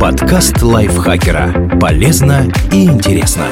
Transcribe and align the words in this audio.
Подкаст 0.00 0.62
лайфхакера. 0.62 1.78
Полезно 1.80 2.52
и 2.72 2.84
интересно. 2.84 3.46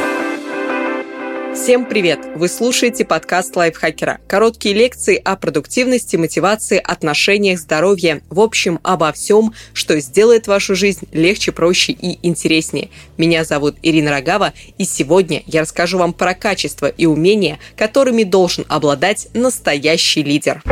Всем 1.55 1.85
привет! 1.85 2.19
Вы 2.35 2.49
слушаете 2.49 3.05
подкаст 3.05 3.55
лайфхакера. 3.55 4.19
Короткие 4.27 4.75
лекции 4.75 5.21
о 5.23 5.37
продуктивности, 5.37 6.17
мотивации, 6.17 6.79
отношениях, 6.83 7.61
здоровье. 7.61 8.23
В 8.31 8.41
общем, 8.41 8.81
обо 8.83 9.13
всем, 9.13 9.55
что 9.73 10.01
сделает 10.01 10.49
вашу 10.49 10.75
жизнь 10.75 11.07
легче, 11.13 11.53
проще 11.53 11.93
и 11.93 12.19
интереснее. 12.27 12.89
Меня 13.17 13.45
зовут 13.45 13.77
Ирина 13.83 14.11
Рогава, 14.11 14.55
и 14.77 14.85
сегодня 14.85 15.43
я 15.47 15.61
расскажу 15.61 15.99
вам 15.99 16.15
про 16.15 16.35
качества 16.35 16.87
и 16.87 17.07
умения, 17.07 17.61
которыми 17.77 18.25
должен 18.25 18.65
обладать 18.69 19.29
настоящий 19.35 20.23
лидер. 20.25 20.63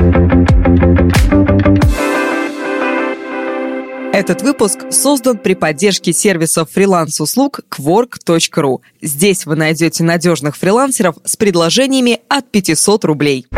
Этот 4.31 4.43
выпуск 4.43 4.79
создан 4.93 5.39
при 5.39 5.55
поддержке 5.55 6.12
сервисов 6.12 6.71
фриланс-услуг 6.71 7.62
Quark.ru. 7.69 8.79
Здесь 9.02 9.45
вы 9.45 9.57
найдете 9.57 10.05
надежных 10.05 10.57
фрилансеров 10.57 11.16
с 11.25 11.34
предложениями 11.34 12.21
от 12.29 12.48
500 12.48 13.05
рублей. 13.07 13.48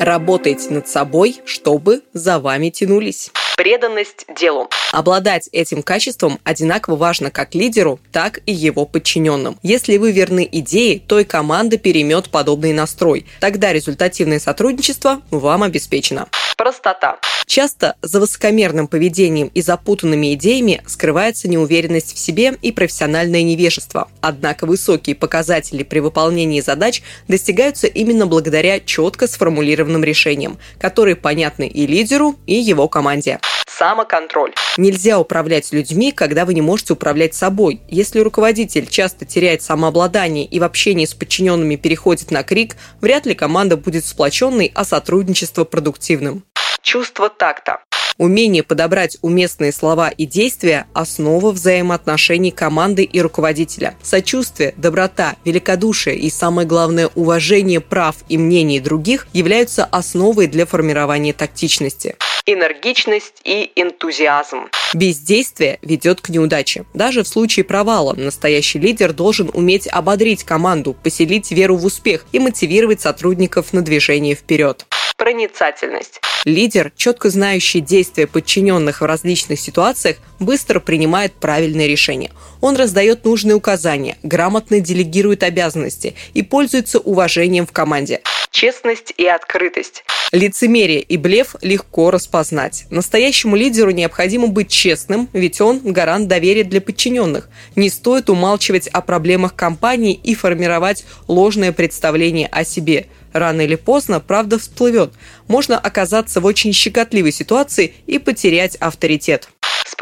Работайте 0.00 0.70
над 0.70 0.88
собой, 0.88 1.42
чтобы 1.44 2.00
за 2.14 2.38
вами 2.38 2.70
тянулись. 2.70 3.30
Преданность 3.56 4.26
делу. 4.38 4.68
Обладать 4.92 5.48
этим 5.52 5.82
качеством 5.82 6.38
одинаково 6.44 6.96
важно 6.96 7.30
как 7.30 7.54
лидеру, 7.54 8.00
так 8.10 8.40
и 8.46 8.52
его 8.52 8.86
подчиненным. 8.86 9.58
Если 9.62 9.96
вы 9.98 10.12
верны 10.12 10.48
идее, 10.50 11.00
то 11.00 11.20
и 11.20 11.24
команда 11.24 11.76
переймет 11.78 12.30
подобный 12.30 12.72
настрой. 12.72 13.26
Тогда 13.40 13.72
результативное 13.72 14.38
сотрудничество 14.38 15.22
вам 15.30 15.62
обеспечено. 15.62 16.28
Простота. 16.56 17.18
Часто 17.46 17.96
за 18.02 18.20
высокомерным 18.20 18.86
поведением 18.86 19.48
и 19.48 19.60
запутанными 19.60 20.32
идеями 20.34 20.80
скрывается 20.86 21.48
неуверенность 21.48 22.14
в 22.14 22.18
себе 22.18 22.56
и 22.62 22.72
профессиональное 22.72 23.42
невежество. 23.42 24.08
Однако 24.20 24.64
высокие 24.64 25.16
показатели 25.16 25.82
при 25.82 25.98
выполнении 25.98 26.60
задач 26.60 27.02
достигаются 27.28 27.88
именно 27.88 28.26
благодаря 28.26 28.80
четко 28.80 29.26
сформулированным 29.26 30.04
решениям, 30.04 30.58
которые 30.80 31.16
понятны 31.16 31.66
и 31.66 31.86
лидеру, 31.86 32.36
и 32.46 32.54
его 32.54 32.88
команде. 32.88 33.38
Самоконтроль. 33.82 34.52
Нельзя 34.76 35.18
управлять 35.18 35.72
людьми, 35.72 36.12
когда 36.12 36.44
вы 36.44 36.54
не 36.54 36.60
можете 36.60 36.92
управлять 36.92 37.34
собой. 37.34 37.80
Если 37.88 38.20
руководитель 38.20 38.86
часто 38.86 39.24
теряет 39.24 39.60
самообладание 39.60 40.44
и 40.44 40.60
в 40.60 40.62
общении 40.62 41.04
с 41.04 41.14
подчиненными 41.14 41.74
переходит 41.74 42.30
на 42.30 42.44
крик, 42.44 42.76
вряд 43.00 43.26
ли 43.26 43.34
команда 43.34 43.76
будет 43.76 44.04
сплоченной, 44.04 44.70
а 44.72 44.84
сотрудничество 44.84 45.64
продуктивным. 45.64 46.44
Чувство 46.82 47.28
такта. 47.28 47.78
Умение 48.18 48.62
подобрать 48.62 49.16
уместные 49.22 49.72
слова 49.72 50.10
и 50.10 50.26
действия– 50.26 50.86
основа 50.94 51.50
взаимоотношений 51.50 52.50
команды 52.50 53.04
и 53.04 53.20
руководителя. 53.20 53.94
Сочувствие, 54.02 54.74
доброта, 54.76 55.36
великодушие 55.44 56.16
и, 56.16 56.28
самое 56.28 56.68
главное, 56.68 57.08
уважение 57.14 57.80
прав 57.80 58.16
и 58.28 58.36
мнений 58.36 58.80
других 58.80 59.26
являются 59.32 59.84
основой 59.84 60.46
для 60.46 60.66
формирования 60.66 61.32
тактичности 61.32 62.16
энергичность 62.44 63.40
и 63.44 63.70
энтузиазм. 63.76 64.68
Бездействие 64.94 65.78
ведет 65.82 66.20
к 66.20 66.28
неудаче. 66.28 66.84
Даже 66.92 67.22
в 67.22 67.28
случае 67.28 67.64
провала 67.64 68.14
настоящий 68.14 68.80
лидер 68.80 69.12
должен 69.12 69.50
уметь 69.54 69.86
ободрить 69.86 70.42
команду, 70.44 70.94
поселить 70.94 71.52
веру 71.52 71.76
в 71.76 71.84
успех 71.84 72.26
и 72.32 72.40
мотивировать 72.40 73.00
сотрудников 73.00 73.72
на 73.72 73.82
движение 73.82 74.34
вперед. 74.34 74.86
Проницательность. 75.16 76.20
Лидер, 76.44 76.92
четко 76.96 77.30
знающий 77.30 77.80
действия 77.80 78.26
подчиненных 78.26 79.00
в 79.00 79.04
различных 79.04 79.60
ситуациях, 79.60 80.16
быстро 80.40 80.80
принимает 80.80 81.32
правильные 81.34 81.86
решения. 81.86 82.32
Он 82.60 82.76
раздает 82.76 83.24
нужные 83.24 83.54
указания, 83.54 84.16
грамотно 84.24 84.80
делегирует 84.80 85.44
обязанности 85.44 86.14
и 86.34 86.42
пользуется 86.42 86.98
уважением 86.98 87.66
в 87.66 87.72
команде. 87.72 88.20
Честность 88.50 89.14
и 89.16 89.26
открытость. 89.26 90.04
Лицемерие 90.32 91.00
и 91.00 91.16
блеф 91.16 91.56
легко 91.62 92.10
распознать. 92.10 92.86
Настоящему 92.90 93.54
лидеру 93.54 93.90
необходимо 93.90 94.46
быть 94.46 94.70
честным, 94.70 95.28
ведь 95.32 95.60
он 95.60 95.80
гарант 95.92 96.26
доверия 96.26 96.64
для 96.64 96.80
подчиненных. 96.80 97.48
Не 97.76 97.88
стоит 97.88 98.30
умалчивать 98.30 98.88
о 98.88 99.00
проблемах 99.00 99.54
компании 99.54 100.14
и 100.14 100.34
формировать 100.34 101.04
ложное 101.28 101.72
представление 101.72 102.48
о 102.48 102.64
себе. 102.64 103.06
Рано 103.32 103.62
или 103.62 103.76
поздно 103.76 104.20
правда 104.20 104.58
всплывет. 104.58 105.12
Можно 105.48 105.78
оказаться 105.78 106.40
в 106.40 106.44
очень 106.44 106.72
щекотливой 106.72 107.32
ситуации 107.32 107.94
и 108.06 108.18
потерять 108.18 108.76
авторитет 108.76 109.48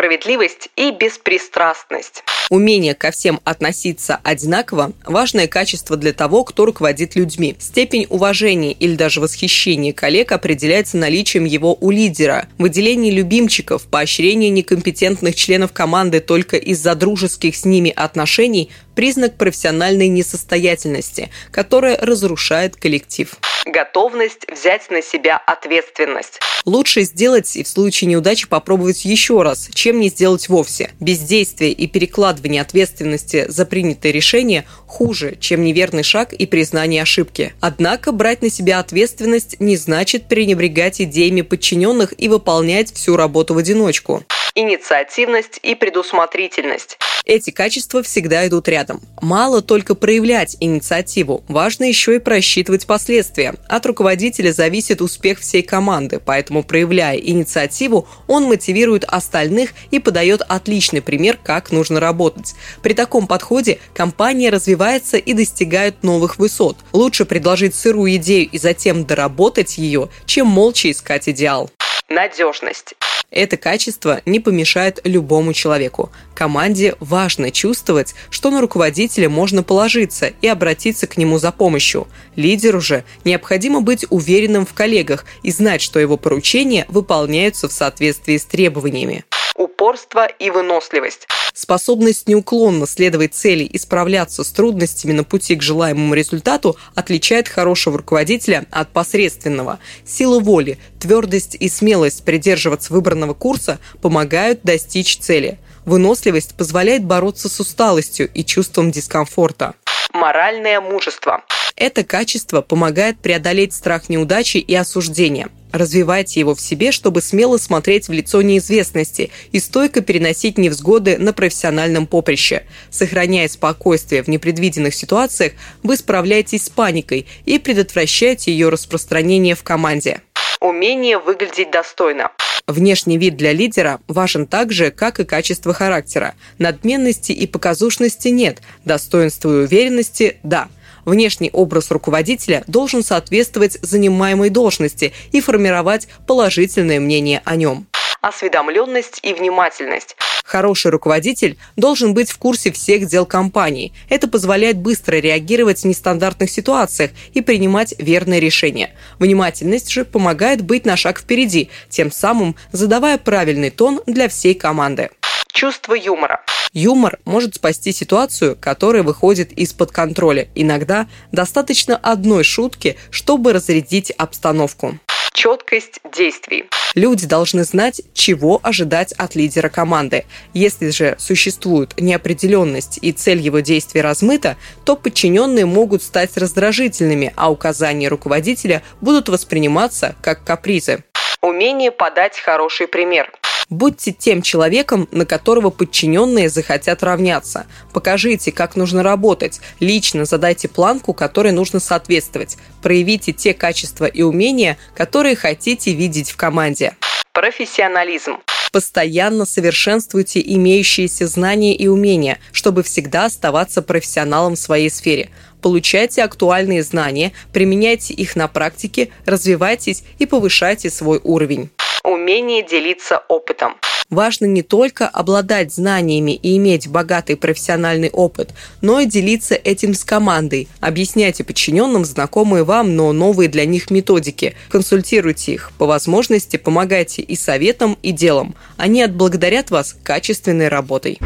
справедливость 0.00 0.70
и 0.76 0.92
беспристрастность. 0.92 2.22
Умение 2.50 2.96
ко 2.96 3.12
всем 3.12 3.40
относиться 3.44 4.18
одинаково– 4.24 4.92
важное 5.04 5.46
качество 5.46 5.96
для 5.96 6.12
того, 6.12 6.42
кто 6.42 6.64
руководит 6.64 7.14
людьми. 7.14 7.54
Степень 7.60 8.08
уважения 8.10 8.72
или 8.72 8.96
даже 8.96 9.20
восхищения 9.20 9.92
коллег 9.92 10.32
определяется 10.32 10.96
наличием 10.96 11.44
его 11.44 11.78
у 11.80 11.92
лидера. 11.92 12.48
Выделение 12.58 13.12
любимчиков, 13.12 13.86
поощрение 13.86 14.50
некомпетентных 14.50 15.36
членов 15.36 15.72
команды 15.72 16.18
только 16.18 16.56
из-за 16.56 16.96
дружеских 16.96 17.54
с 17.54 17.64
ними 17.64 17.92
отношений– 17.94 18.70
признак 18.96 19.38
профессиональной 19.38 20.08
несостоятельности, 20.08 21.30
которая 21.52 21.96
разрушает 21.96 22.76
коллектив. 22.76 23.34
Готовность 23.64 24.46
взять 24.50 24.90
на 24.90 25.00
себя 25.00 25.38
ответственность. 25.38 26.40
Лучше 26.66 27.02
сделать 27.02 27.56
и 27.56 27.62
в 27.62 27.68
случае 27.68 28.10
неудачи 28.10 28.46
попробовать 28.46 29.04
еще 29.04 29.40
раз, 29.42 29.70
чем 29.72 30.00
не 30.00 30.08
сделать 30.08 30.48
вовсе. 30.50 30.90
Бездействие 31.00 31.72
и 31.72 31.86
перекладывание 31.86 32.39
ответственности 32.60 33.46
за 33.48 33.66
принятое 33.66 34.12
решение 34.12 34.64
хуже, 34.86 35.36
чем 35.40 35.62
неверный 35.62 36.02
шаг 36.02 36.32
и 36.32 36.46
признание 36.46 37.02
ошибки. 37.02 37.52
Однако 37.60 38.12
брать 38.12 38.42
на 38.42 38.50
себя 38.50 38.78
ответственность 38.78 39.60
не 39.60 39.76
значит 39.76 40.26
пренебрегать 40.26 41.00
идеями 41.00 41.42
подчиненных 41.42 42.14
и 42.16 42.28
выполнять 42.28 42.92
всю 42.92 43.16
работу 43.16 43.54
в 43.54 43.58
одиночку 43.58 44.24
инициативность 44.54 45.58
и 45.62 45.74
предусмотрительность. 45.74 46.98
Эти 47.24 47.50
качества 47.50 48.02
всегда 48.02 48.46
идут 48.46 48.68
рядом. 48.68 49.00
Мало 49.20 49.62
только 49.62 49.94
проявлять 49.94 50.56
инициативу, 50.60 51.44
важно 51.48 51.84
еще 51.84 52.16
и 52.16 52.18
просчитывать 52.18 52.86
последствия. 52.86 53.54
От 53.68 53.86
руководителя 53.86 54.52
зависит 54.52 55.00
успех 55.00 55.38
всей 55.38 55.62
команды, 55.62 56.20
поэтому 56.24 56.62
проявляя 56.62 57.16
инициативу, 57.16 58.08
он 58.26 58.44
мотивирует 58.44 59.04
остальных 59.04 59.70
и 59.90 59.98
подает 59.98 60.42
отличный 60.48 61.02
пример, 61.02 61.38
как 61.42 61.70
нужно 61.72 62.00
работать. 62.00 62.54
При 62.82 62.94
таком 62.94 63.26
подходе 63.26 63.78
компания 63.94 64.50
развивается 64.50 65.16
и 65.16 65.34
достигает 65.34 66.02
новых 66.02 66.38
высот. 66.38 66.78
Лучше 66.92 67.24
предложить 67.24 67.74
сырую 67.74 68.16
идею 68.16 68.48
и 68.50 68.58
затем 68.58 69.04
доработать 69.04 69.78
ее, 69.78 70.08
чем 70.26 70.46
молча 70.46 70.90
искать 70.90 71.28
идеал. 71.28 71.70
Надежность. 72.08 72.94
Это 73.30 73.56
качество 73.56 74.20
не 74.26 74.40
помешает 74.40 75.00
любому 75.04 75.52
человеку. 75.52 76.10
Команде 76.34 76.96
важно 77.00 77.50
чувствовать, 77.50 78.14
что 78.28 78.50
на 78.50 78.60
руководителя 78.60 79.28
можно 79.28 79.62
положиться 79.62 80.32
и 80.40 80.48
обратиться 80.48 81.06
к 81.06 81.16
нему 81.16 81.38
за 81.38 81.52
помощью. 81.52 82.08
Лидеру 82.36 82.80
же 82.80 83.04
необходимо 83.24 83.80
быть 83.80 84.04
уверенным 84.10 84.66
в 84.66 84.74
коллегах 84.74 85.24
и 85.42 85.50
знать, 85.50 85.80
что 85.80 86.00
его 86.00 86.16
поручения 86.16 86.86
выполняются 86.88 87.68
в 87.68 87.72
соответствии 87.72 88.36
с 88.36 88.44
требованиями 88.44 89.24
упорство 89.60 90.26
и 90.26 90.50
выносливость. 90.50 91.26
Способность 91.54 92.28
неуклонно 92.28 92.86
следовать 92.86 93.34
цели 93.34 93.64
и 93.64 93.78
справляться 93.78 94.44
с 94.44 94.50
трудностями 94.50 95.12
на 95.12 95.24
пути 95.24 95.56
к 95.56 95.62
желаемому 95.62 96.14
результату 96.14 96.76
отличает 96.94 97.48
хорошего 97.48 97.98
руководителя 97.98 98.66
от 98.70 98.90
посредственного. 98.90 99.78
Сила 100.04 100.40
воли, 100.40 100.78
твердость 100.98 101.56
и 101.58 101.68
смелость 101.68 102.24
придерживаться 102.24 102.92
выбранного 102.92 103.34
курса 103.34 103.78
помогают 104.00 104.60
достичь 104.62 105.18
цели. 105.18 105.58
Выносливость 105.84 106.54
позволяет 106.54 107.04
бороться 107.04 107.48
с 107.48 107.58
усталостью 107.60 108.28
и 108.32 108.44
чувством 108.44 108.90
дискомфорта. 108.90 109.74
Моральное 110.12 110.80
мужество. 110.80 111.44
Это 111.76 112.04
качество 112.04 112.60
помогает 112.60 113.18
преодолеть 113.18 113.72
страх 113.72 114.08
неудачи 114.08 114.58
и 114.58 114.74
осуждения. 114.74 115.48
Развивайте 115.72 116.40
его 116.40 116.54
в 116.54 116.60
себе, 116.60 116.90
чтобы 116.90 117.22
смело 117.22 117.56
смотреть 117.56 118.08
в 118.08 118.12
лицо 118.12 118.42
неизвестности 118.42 119.30
и 119.52 119.60
стойко 119.60 120.00
переносить 120.00 120.58
невзгоды 120.58 121.16
на 121.16 121.32
профессиональном 121.32 122.06
поприще. 122.06 122.64
Сохраняя 122.90 123.48
спокойствие 123.48 124.22
в 124.22 124.28
непредвиденных 124.28 124.94
ситуациях, 124.94 125.52
вы 125.82 125.96
справляетесь 125.96 126.64
с 126.64 126.68
паникой 126.68 127.26
и 127.46 127.58
предотвращаете 127.58 128.52
ее 128.52 128.68
распространение 128.68 129.54
в 129.54 129.62
команде. 129.62 130.20
Умение 130.60 131.18
выглядеть 131.18 131.70
достойно. 131.70 132.30
Внешний 132.66 133.18
вид 133.18 133.36
для 133.36 133.52
лидера 133.52 134.00
важен 134.06 134.46
так 134.46 134.72
же, 134.72 134.90
как 134.90 135.18
и 135.18 135.24
качество 135.24 135.72
характера. 135.72 136.34
Надменности 136.58 137.32
и 137.32 137.46
показушности 137.46 138.28
нет, 138.28 138.58
достоинства 138.84 139.48
и 139.48 139.64
уверенности– 139.64 140.38
да– 140.42 140.68
Внешний 141.04 141.50
образ 141.52 141.90
руководителя 141.90 142.62
должен 142.66 143.02
соответствовать 143.02 143.78
занимаемой 143.82 144.50
должности 144.50 145.12
и 145.32 145.40
формировать 145.40 146.08
положительное 146.26 147.00
мнение 147.00 147.42
о 147.44 147.56
нем 147.56 147.86
осведомленность 148.20 149.20
и 149.22 149.32
внимательность. 149.32 150.16
Хороший 150.50 150.90
руководитель 150.90 151.56
должен 151.76 152.12
быть 152.12 152.28
в 152.28 152.36
курсе 152.36 152.72
всех 152.72 153.06
дел 153.06 153.24
компании. 153.24 153.92
Это 154.08 154.26
позволяет 154.26 154.78
быстро 154.78 155.14
реагировать 155.14 155.82
в 155.82 155.84
нестандартных 155.84 156.50
ситуациях 156.50 157.12
и 157.34 157.40
принимать 157.40 157.94
верные 157.98 158.40
решения. 158.40 158.90
Внимательность 159.20 159.92
же 159.92 160.04
помогает 160.04 160.62
быть 160.62 160.84
на 160.84 160.96
шаг 160.96 161.20
впереди, 161.20 161.70
тем 161.88 162.10
самым 162.10 162.56
задавая 162.72 163.16
правильный 163.16 163.70
тон 163.70 164.00
для 164.06 164.28
всей 164.28 164.54
команды. 164.54 165.10
Чувство 165.52 165.94
юмора. 165.94 166.40
Юмор 166.72 167.20
может 167.24 167.54
спасти 167.54 167.92
ситуацию, 167.92 168.56
которая 168.60 169.04
выходит 169.04 169.52
из-под 169.52 169.92
контроля. 169.92 170.48
Иногда 170.56 171.06
достаточно 171.30 171.96
одной 171.96 172.42
шутки, 172.42 172.96
чтобы 173.12 173.52
разрядить 173.52 174.10
обстановку 174.10 174.98
четкость 175.40 176.00
действий. 176.14 176.66
Люди 176.94 177.26
должны 177.26 177.64
знать, 177.64 178.02
чего 178.12 178.60
ожидать 178.62 179.12
от 179.12 179.34
лидера 179.34 179.70
команды. 179.70 180.26
Если 180.52 180.90
же 180.90 181.16
существует 181.18 181.98
неопределенность 181.98 182.98
и 183.00 183.10
цель 183.12 183.38
его 183.38 183.60
действий 183.60 184.02
размыта, 184.02 184.58
то 184.84 184.96
подчиненные 184.96 185.64
могут 185.64 186.02
стать 186.02 186.36
раздражительными, 186.36 187.32
а 187.36 187.50
указания 187.50 188.08
руководителя 188.08 188.82
будут 189.00 189.30
восприниматься 189.30 190.14
как 190.20 190.44
капризы. 190.44 191.04
Умение 191.40 191.90
подать 191.90 192.38
хороший 192.38 192.86
пример. 192.86 193.32
Будьте 193.70 194.10
тем 194.10 194.42
человеком, 194.42 195.08
на 195.12 195.24
которого 195.24 195.70
подчиненные 195.70 196.48
захотят 196.48 197.04
равняться. 197.04 197.66
Покажите, 197.92 198.50
как 198.50 198.74
нужно 198.74 199.04
работать. 199.04 199.60
Лично 199.78 200.24
задайте 200.24 200.68
планку, 200.68 201.14
которой 201.14 201.52
нужно 201.52 201.78
соответствовать. 201.78 202.58
Проявите 202.82 203.32
те 203.32 203.54
качества 203.54 204.06
и 204.06 204.22
умения, 204.22 204.76
которые 204.96 205.36
хотите 205.36 205.92
видеть 205.92 206.32
в 206.32 206.36
команде. 206.36 206.96
Профессионализм. 207.32 208.38
Постоянно 208.72 209.46
совершенствуйте 209.46 210.42
имеющиеся 210.44 211.28
знания 211.28 211.74
и 211.76 211.86
умения, 211.86 212.38
чтобы 212.52 212.82
всегда 212.82 213.26
оставаться 213.26 213.82
профессионалом 213.82 214.56
в 214.56 214.58
своей 214.58 214.90
сфере. 214.90 215.30
Получайте 215.62 216.24
актуальные 216.24 216.82
знания, 216.82 217.32
применяйте 217.52 218.14
их 218.14 218.34
на 218.34 218.48
практике, 218.48 219.10
развивайтесь 219.26 220.02
и 220.18 220.26
повышайте 220.26 220.90
свой 220.90 221.20
уровень 221.22 221.70
умение 222.04 222.62
делиться 222.62 223.22
опытом. 223.28 223.74
Важно 224.10 224.46
не 224.46 224.62
только 224.62 225.06
обладать 225.06 225.72
знаниями 225.72 226.32
и 226.32 226.56
иметь 226.56 226.88
богатый 226.88 227.36
профессиональный 227.36 228.10
опыт, 228.10 228.50
но 228.80 228.98
и 228.98 229.06
делиться 229.06 229.54
этим 229.54 229.94
с 229.94 230.02
командой. 230.02 230.68
Объясняйте 230.80 231.44
подчиненным 231.44 232.04
знакомые 232.04 232.64
вам, 232.64 232.96
но 232.96 233.12
новые 233.12 233.48
для 233.48 233.64
них 233.66 233.90
методики. 233.90 234.56
Консультируйте 234.68 235.52
их. 235.52 235.70
По 235.78 235.86
возможности 235.86 236.56
помогайте 236.56 237.22
и 237.22 237.36
советам, 237.36 237.96
и 238.02 238.10
делом. 238.10 238.56
Они 238.76 239.00
отблагодарят 239.00 239.70
вас 239.70 239.96
качественной 240.02 240.68
работой. 240.68 241.20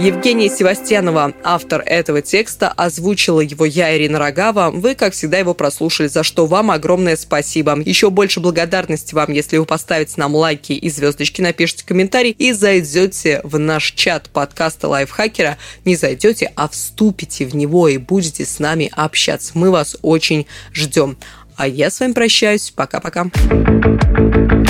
Евгения 0.00 0.48
Севастьянова, 0.48 1.34
автор 1.44 1.82
этого 1.84 2.22
текста, 2.22 2.68
озвучила 2.68 3.42
его 3.42 3.66
я, 3.66 3.94
Ирина 3.94 4.18
Рогава. 4.18 4.70
Вы, 4.70 4.94
как 4.94 5.12
всегда, 5.12 5.36
его 5.36 5.52
прослушали, 5.52 6.06
за 6.06 6.22
что 6.22 6.46
вам 6.46 6.70
огромное 6.70 7.16
спасибо. 7.16 7.78
Еще 7.84 8.08
больше 8.08 8.40
благодарности 8.40 9.14
вам, 9.14 9.30
если 9.30 9.58
вы 9.58 9.66
поставите 9.66 10.14
нам 10.16 10.34
лайки 10.34 10.72
и 10.72 10.88
звездочки, 10.88 11.42
напишите 11.42 11.84
комментарий 11.84 12.30
и 12.30 12.52
зайдете 12.52 13.42
в 13.44 13.58
наш 13.58 13.92
чат 13.92 14.30
подкаста 14.30 14.88
Лайфхакера. 14.88 15.58
Не 15.84 15.96
зайдете, 15.96 16.50
а 16.56 16.68
вступите 16.68 17.44
в 17.44 17.54
него 17.54 17.86
и 17.86 17.98
будете 17.98 18.46
с 18.46 18.58
нами 18.58 18.90
общаться. 18.96 19.52
Мы 19.52 19.70
вас 19.70 19.98
очень 20.00 20.46
ждем. 20.72 21.18
А 21.56 21.66
я 21.68 21.90
с 21.90 22.00
вами 22.00 22.12
прощаюсь. 22.12 22.72
Пока-пока. 22.74 23.26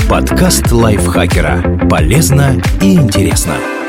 Подкаст 0.08 0.72
Лайфхакера. 0.72 1.86
Полезно 1.88 2.60
и 2.82 2.94
интересно. 2.94 3.79